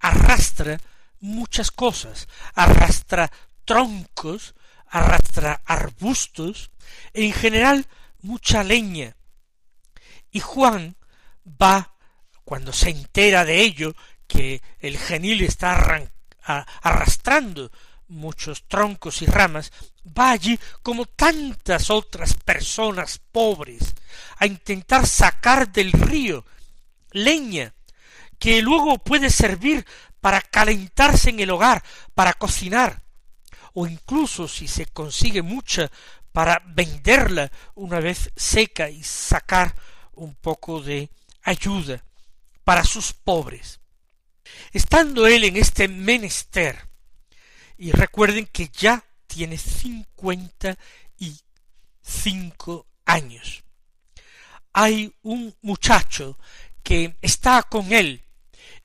arrastra 0.00 0.81
muchas 1.20 1.70
cosas, 1.70 2.26
arrastra 2.55 3.31
troncos, 3.64 4.55
arrastra 4.88 5.62
arbustos, 5.64 6.70
en 7.12 7.33
general 7.33 7.87
mucha 8.22 8.64
leña. 8.64 9.16
Y 10.33 10.40
Juan 10.40 10.96
va, 11.46 11.89
cuando 12.50 12.72
se 12.72 12.90
entera 12.90 13.44
de 13.44 13.60
ello, 13.60 13.94
que 14.26 14.60
el 14.80 14.98
genil 14.98 15.42
está 15.42 16.10
arrastrando 16.82 17.70
muchos 18.08 18.66
troncos 18.66 19.22
y 19.22 19.26
ramas, 19.26 19.70
va 20.04 20.32
allí 20.32 20.58
como 20.82 21.06
tantas 21.06 21.90
otras 21.90 22.34
personas 22.34 23.20
pobres 23.30 23.94
a 24.38 24.46
intentar 24.46 25.06
sacar 25.06 25.70
del 25.70 25.92
río 25.92 26.44
leña 27.12 27.72
que 28.40 28.60
luego 28.62 28.98
puede 28.98 29.30
servir 29.30 29.86
para 30.20 30.40
calentarse 30.40 31.30
en 31.30 31.38
el 31.38 31.50
hogar, 31.50 31.84
para 32.16 32.32
cocinar, 32.32 33.00
o 33.74 33.86
incluso 33.86 34.48
si 34.48 34.66
se 34.66 34.86
consigue 34.86 35.42
mucha 35.42 35.88
para 36.32 36.60
venderla 36.66 37.52
una 37.76 38.00
vez 38.00 38.32
seca 38.34 38.90
y 38.90 39.04
sacar 39.04 39.72
un 40.14 40.34
poco 40.34 40.82
de 40.82 41.10
ayuda 41.44 42.02
para 42.70 42.85
sus 42.85 43.12
pobres. 43.12 43.80
Estando 44.72 45.26
él 45.26 45.42
en 45.42 45.56
este 45.56 45.88
menester, 45.88 46.78
y 47.76 47.90
recuerden 47.90 48.46
que 48.46 48.68
ya 48.68 49.04
tiene 49.26 49.59
cincuenta 49.59 50.78
y 51.18 51.37
cinco 52.00 52.87
años. 53.04 53.64
Hay 54.72 55.12
un 55.22 55.52
muchacho 55.62 56.38
que 56.85 57.16
está 57.20 57.64
con 57.64 57.92
él 57.92 58.22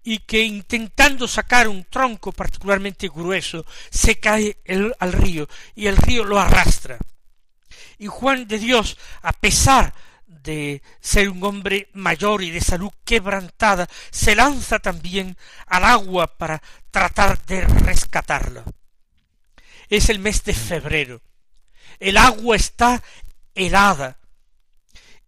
y 0.02 0.18
que 0.18 0.42
intentando 0.42 1.28
sacar 1.28 1.68
un 1.68 1.84
tronco 1.84 2.32
particularmente 2.32 3.08
grueso 3.08 3.68
se 3.92 4.20
cae 4.20 4.58
al 4.98 5.14
río 5.14 5.48
y 5.76 5.86
el 5.86 5.98
río 5.98 6.24
lo 6.26 6.40
arrastra. 6.40 6.98
Y 8.00 8.08
Juan 8.08 8.48
de 8.48 8.58
Dios, 8.58 8.98
a 9.22 9.32
pesar 9.32 9.94
de 10.44 10.82
ser 11.00 11.30
un 11.30 11.44
hombre 11.44 11.90
mayor 11.94 12.44
y 12.44 12.52
de 12.52 12.62
salud 12.62 12.92
quebrantada, 13.04 13.88
se 14.12 14.36
lanza 14.36 14.80
también 14.80 15.38
al 15.68 15.84
agua 15.84 16.28
para 16.28 16.62
tratar 16.92 17.44
de 17.46 17.62
rescatarlo. 17.62 18.64
Es 19.90 20.10
el 20.10 20.20
mes 20.20 20.44
de 20.44 20.54
febrero. 20.54 21.22
El 22.00 22.18
agua 22.18 22.56
está 22.56 23.02
helada 23.54 24.18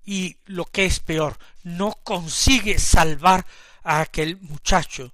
y 0.06 0.38
lo 0.46 0.66
que 0.66 0.86
es 0.86 1.00
peor, 1.00 1.38
no 1.64 1.94
consigue 2.04 2.80
salvar 2.80 3.46
a 3.84 4.00
aquel 4.00 4.38
muchacho 4.38 5.14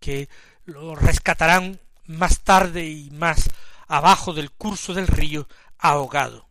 que 0.00 0.28
lo 0.64 0.94
rescatarán 0.94 1.80
más 2.06 2.40
tarde 2.40 2.86
y 2.86 3.10
más 3.10 3.50
abajo 3.88 4.32
del 4.32 4.50
curso 4.50 4.94
del 4.94 5.06
río 5.06 5.48
ahogado. 5.78 6.48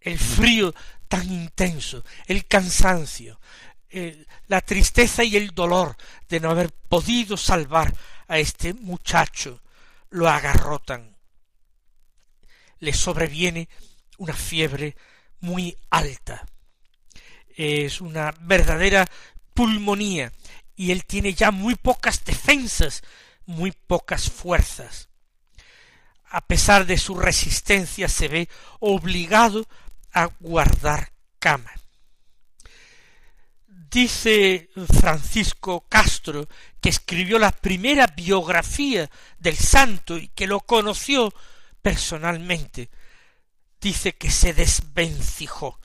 El 0.00 0.18
frío 0.18 0.74
tan 1.08 1.30
intenso, 1.30 2.04
el 2.26 2.46
cansancio, 2.46 3.40
la 4.48 4.60
tristeza 4.60 5.24
y 5.24 5.36
el 5.36 5.54
dolor 5.54 5.96
de 6.28 6.40
no 6.40 6.50
haber 6.50 6.72
podido 6.72 7.36
salvar 7.36 7.94
a 8.28 8.38
este 8.38 8.74
muchacho 8.74 9.62
lo 10.10 10.28
agarrotan. 10.28 11.16
Le 12.78 12.92
sobreviene 12.92 13.68
una 14.18 14.34
fiebre 14.34 14.96
muy 15.40 15.76
alta. 15.90 16.46
Es 17.56 18.00
una 18.00 18.34
verdadera 18.40 19.06
pulmonía 19.54 20.32
y 20.74 20.92
él 20.92 21.06
tiene 21.06 21.32
ya 21.32 21.50
muy 21.50 21.74
pocas 21.74 22.24
defensas, 22.24 23.02
muy 23.46 23.72
pocas 23.72 24.30
fuerzas. 24.30 25.08
A 26.28 26.46
pesar 26.46 26.84
de 26.86 26.98
su 26.98 27.16
resistencia 27.16 28.08
se 28.08 28.28
ve 28.28 28.48
obligado 28.80 29.66
a 30.16 30.30
guardar 30.40 31.12
cama. 31.38 31.70
Dice 33.66 34.70
Francisco 34.98 35.84
Castro, 35.90 36.48
que 36.80 36.88
escribió 36.88 37.38
la 37.38 37.52
primera 37.52 38.06
biografía 38.06 39.10
del 39.38 39.58
santo 39.58 40.16
y 40.16 40.28
que 40.28 40.46
lo 40.46 40.60
conoció 40.60 41.32
personalmente, 41.82 42.88
dice 43.78 44.14
que 44.16 44.30
se 44.30 44.54
desvencijó, 44.54 45.78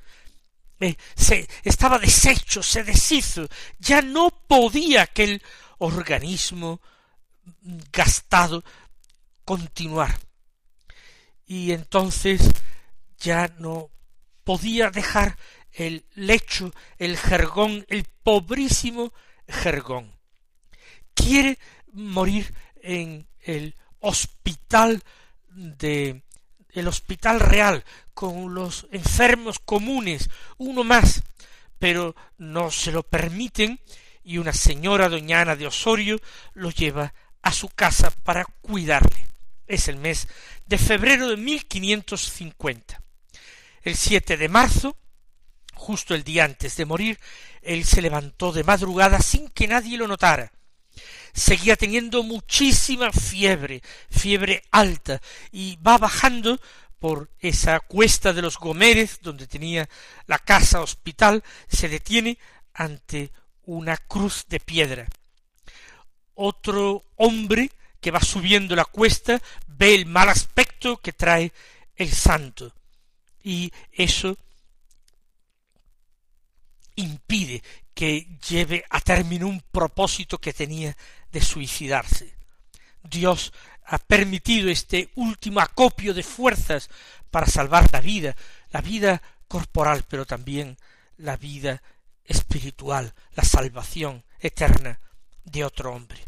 eh, 0.80 0.96
se 1.14 1.48
estaba 1.64 2.00
deshecho, 2.00 2.64
se 2.64 2.86
deshizo, 2.86 3.48
ya 3.80 4.02
no 4.02 4.30
podía 4.48 5.04
aquel 5.04 5.44
organismo 5.80 6.80
gastado 7.92 8.64
continuar. 9.44 10.18
y 11.46 11.74
entonces 11.74 12.40
ya 13.18 13.54
no 13.60 13.92
podía 14.44 14.90
dejar 14.90 15.38
el 15.72 16.06
lecho, 16.14 16.74
el 16.98 17.18
jergón, 17.18 17.86
el 17.90 18.06
pobrísimo 18.24 19.14
jergón. 19.48 20.12
Quiere 21.14 21.58
morir 21.94 22.54
en 22.82 23.28
el 23.40 23.76
hospital 24.00 25.02
de 25.50 26.24
el 26.70 26.88
hospital 26.88 27.40
real 27.40 27.84
con 28.14 28.54
los 28.54 28.88
enfermos 28.92 29.60
comunes, 29.60 30.30
uno 30.58 30.84
más, 30.84 31.22
pero 31.80 32.16
no 32.38 32.72
se 32.72 32.92
lo 32.92 33.04
permiten 33.04 33.80
y 34.24 34.38
una 34.38 34.54
señora 34.54 35.10
doña 35.10 35.42
Ana 35.42 35.56
de 35.56 35.68
Osorio 35.68 36.20
lo 36.54 36.70
lleva 36.70 37.14
a 37.42 37.52
su 37.52 37.70
casa 37.70 38.12
para 38.24 38.46
cuidarle. 38.62 39.28
Es 39.68 39.88
el 39.88 39.98
mes 39.98 40.28
de 40.66 40.78
febrero 40.78 41.28
de 41.28 41.38
1550. 41.38 43.02
El 43.84 43.96
7 43.96 44.38
de 44.38 44.48
marzo, 44.48 44.96
justo 45.74 46.14
el 46.14 46.24
día 46.24 46.46
antes 46.46 46.78
de 46.78 46.86
morir, 46.86 47.20
él 47.64 47.84
se 47.84 48.02
levantó 48.02 48.52
de 48.52 48.64
madrugada 48.64 49.20
sin 49.20 49.50
que 49.50 49.68
nadie 49.68 49.98
lo 49.98 50.08
notara. 50.08 50.52
Seguía 51.34 51.76
teniendo 51.76 52.22
muchísima 52.22 53.12
fiebre, 53.12 53.82
fiebre 54.12 54.62
alta, 54.70 55.20
y 55.52 55.78
va 55.78 55.98
bajando 55.98 56.60
por 57.00 57.32
esa 57.40 57.80
cuesta 57.80 58.34
de 58.34 58.44
los 58.44 58.60
Gomérez, 58.60 59.20
donde 59.24 59.48
tenía 59.48 59.90
la 60.28 60.38
casa 60.38 60.82
hospital, 60.82 61.44
se 61.68 61.90
detiene 61.90 62.38
ante 62.76 63.32
una 63.64 63.98
cruz 63.98 64.46
de 64.48 64.60
piedra. 64.60 65.08
Otro 66.36 67.04
hombre 67.16 67.72
que 68.00 68.12
va 68.12 68.22
subiendo 68.22 68.76
la 68.76 68.86
cuesta 68.86 69.42
ve 69.66 69.96
el 69.96 70.06
mal 70.06 70.30
aspecto 70.30 70.98
que 70.98 71.14
trae 71.14 71.52
el 71.96 72.12
santo 72.12 72.74
y 73.44 73.72
eso 73.92 74.38
impide 76.96 77.64
que 77.94 78.28
lleve 78.48 78.84
a 78.90 79.00
término 79.02 79.48
un 79.48 79.62
propósito 79.72 80.38
que 80.38 80.54
tenía 80.54 80.96
de 81.32 81.42
suicidarse. 81.42 82.34
Dios 83.04 83.54
ha 83.86 83.98
permitido 83.98 84.70
este 84.70 85.10
último 85.16 85.60
acopio 85.60 86.14
de 86.14 86.24
fuerzas 86.24 86.90
para 87.30 87.48
salvar 87.48 87.90
la 87.92 88.02
vida, 88.02 88.36
la 88.72 88.82
vida 88.82 89.22
corporal, 89.48 90.06
pero 90.08 90.26
también 90.26 90.78
la 91.18 91.38
vida 91.38 91.82
espiritual, 92.26 93.14
la 93.36 93.44
salvación 93.44 94.24
eterna 94.40 95.00
de 95.44 95.64
otro 95.64 95.94
hombre. 95.94 96.20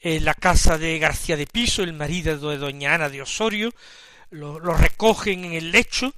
En 0.00 0.24
la 0.24 0.34
casa 0.34 0.78
de 0.78 0.98
García 0.98 1.36
de 1.36 1.46
Piso, 1.46 1.82
el 1.82 1.92
marido 1.92 2.50
de 2.50 2.58
doña 2.58 2.94
Ana 2.94 3.08
de 3.08 3.22
Osorio, 3.22 3.72
lo, 4.32 4.58
recogen 4.74 5.44
en 5.44 5.52
el 5.52 5.70
lecho 5.70 6.12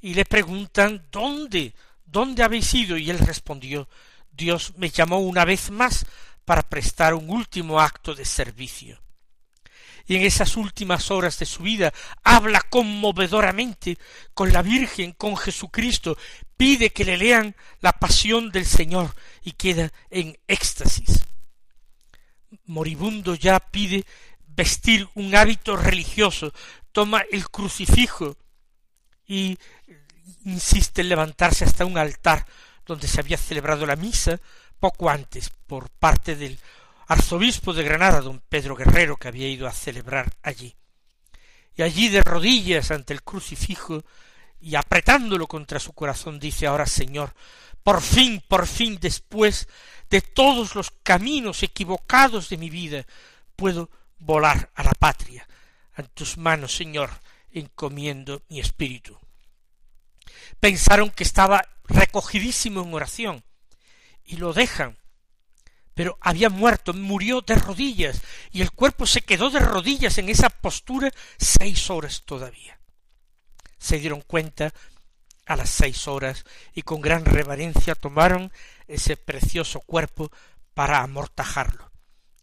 y 0.00 0.14
le 0.14 0.24
preguntan 0.24 1.06
¿Dónde? 1.10 1.74
¿Dónde 2.04 2.42
habéis 2.42 2.72
ido? 2.74 2.96
Y 2.96 3.10
él 3.10 3.18
respondió 3.18 3.88
Dios 4.30 4.74
me 4.76 4.90
llamó 4.90 5.18
una 5.18 5.44
vez 5.44 5.70
más 5.70 6.06
para 6.44 6.62
prestar 6.62 7.14
un 7.14 7.30
último 7.30 7.80
acto 7.80 8.14
de 8.14 8.24
servicio. 8.24 9.00
Y 10.06 10.16
en 10.16 10.22
esas 10.22 10.56
últimas 10.56 11.10
horas 11.10 11.38
de 11.38 11.46
su 11.46 11.62
vida 11.62 11.94
habla 12.22 12.60
conmovedoramente 12.60 13.96
con 14.34 14.52
la 14.52 14.60
Virgen, 14.60 15.12
con 15.12 15.36
Jesucristo, 15.36 16.18
pide 16.56 16.90
que 16.90 17.06
le 17.06 17.16
lean 17.16 17.56
la 17.80 17.92
pasión 17.92 18.50
del 18.50 18.66
Señor 18.66 19.14
y 19.42 19.52
queda 19.52 19.90
en 20.10 20.36
éxtasis. 20.46 21.24
Moribundo 22.66 23.34
ya 23.34 23.58
pide 23.60 24.04
vestir 24.46 25.08
un 25.14 25.34
hábito 25.34 25.76
religioso, 25.76 26.52
toma 26.94 27.24
el 27.32 27.50
crucifijo 27.50 28.36
y 29.26 29.58
insiste 30.44 31.00
en 31.00 31.08
levantarse 31.08 31.64
hasta 31.64 31.84
un 31.84 31.98
altar 31.98 32.46
donde 32.86 33.08
se 33.08 33.20
había 33.20 33.36
celebrado 33.36 33.84
la 33.84 33.96
misa 33.96 34.40
poco 34.78 35.10
antes 35.10 35.50
por 35.66 35.90
parte 35.90 36.36
del 36.36 36.56
arzobispo 37.08 37.72
de 37.72 37.82
Granada, 37.82 38.20
don 38.20 38.40
Pedro 38.48 38.76
Guerrero, 38.76 39.16
que 39.16 39.26
había 39.26 39.48
ido 39.48 39.66
a 39.66 39.72
celebrar 39.72 40.32
allí. 40.42 40.76
Y 41.74 41.82
allí 41.82 42.10
de 42.10 42.22
rodillas 42.22 42.92
ante 42.92 43.12
el 43.12 43.24
crucifijo 43.24 44.04
y 44.60 44.76
apretándolo 44.76 45.48
contra 45.48 45.80
su 45.80 45.94
corazón 45.94 46.38
dice 46.38 46.68
ahora 46.68 46.86
Señor, 46.86 47.34
por 47.82 48.02
fin, 48.02 48.40
por 48.46 48.68
fin, 48.68 48.98
después 49.00 49.66
de 50.10 50.20
todos 50.20 50.76
los 50.76 50.92
caminos 51.02 51.64
equivocados 51.64 52.50
de 52.50 52.56
mi 52.56 52.70
vida, 52.70 53.04
puedo 53.56 53.90
volar 54.20 54.70
a 54.76 54.84
la 54.84 54.92
patria. 54.92 55.44
En 55.96 56.06
tus 56.08 56.36
manos, 56.36 56.74
Señor, 56.74 57.10
encomiendo 57.50 58.42
mi 58.48 58.60
espíritu. 58.60 59.18
Pensaron 60.60 61.10
que 61.10 61.22
estaba 61.24 61.68
recogidísimo 61.84 62.82
en 62.82 62.94
oración 62.94 63.44
y 64.24 64.36
lo 64.36 64.52
dejan. 64.52 64.98
Pero 65.94 66.18
había 66.20 66.50
muerto, 66.50 66.92
murió 66.92 67.40
de 67.40 67.54
rodillas 67.54 68.20
y 68.50 68.62
el 68.62 68.72
cuerpo 68.72 69.06
se 69.06 69.20
quedó 69.20 69.50
de 69.50 69.60
rodillas 69.60 70.18
en 70.18 70.28
esa 70.28 70.50
postura 70.50 71.12
seis 71.38 71.88
horas 71.88 72.22
todavía. 72.24 72.80
Se 73.78 73.98
dieron 73.98 74.20
cuenta 74.22 74.74
a 75.46 75.56
las 75.56 75.70
seis 75.70 76.08
horas 76.08 76.44
y 76.74 76.82
con 76.82 77.00
gran 77.00 77.24
reverencia 77.24 77.94
tomaron 77.94 78.52
ese 78.88 79.16
precioso 79.16 79.80
cuerpo 79.80 80.32
para 80.74 81.00
amortajarlo. 81.02 81.92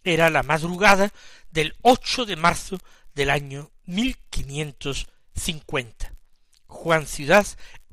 Era 0.04 0.30
la 0.30 0.44
madrugada 0.44 1.12
del 1.52 1.76
8 1.82 2.26
de 2.26 2.36
marzo 2.36 2.80
del 3.14 3.30
año 3.30 3.72
1550. 3.86 6.14
Juan 6.68 7.08
Ciudad 7.08 7.46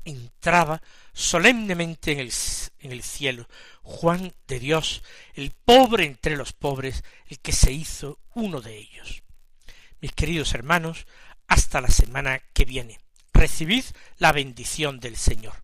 entraba 0.05 0.81
solemnemente 1.13 2.13
en 2.13 2.19
el, 2.19 2.31
en 2.79 2.91
el 2.91 3.03
cielo, 3.03 3.47
Juan 3.83 4.33
de 4.47 4.59
Dios, 4.59 5.03
el 5.33 5.51
pobre 5.51 6.05
entre 6.05 6.37
los 6.37 6.53
pobres, 6.53 7.03
el 7.27 7.39
que 7.39 7.51
se 7.51 7.71
hizo 7.71 8.19
uno 8.33 8.61
de 8.61 8.77
ellos. 8.77 9.23
Mis 10.01 10.13
queridos 10.13 10.53
hermanos, 10.53 11.05
hasta 11.47 11.81
la 11.81 11.89
semana 11.89 12.39
que 12.53 12.65
viene. 12.65 12.99
Recibid 13.33 13.85
la 14.17 14.31
bendición 14.31 14.99
del 14.99 15.17
Señor. 15.17 15.63